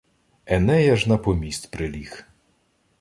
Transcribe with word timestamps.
Еней 0.45 0.89
аж 0.89 1.05
на 1.07 1.17
поміст 1.17 1.71
приліг. 1.71 2.25